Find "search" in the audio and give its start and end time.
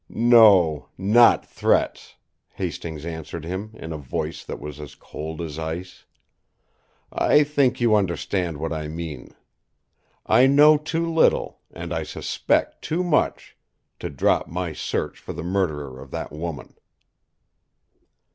14.73-15.19